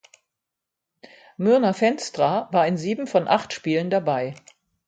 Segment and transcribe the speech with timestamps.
[1.37, 4.33] Myrna Veenstra war in sieben von acht Spielen dabei.